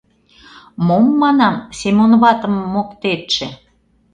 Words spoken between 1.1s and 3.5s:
манам,— Семон ватым моктетше?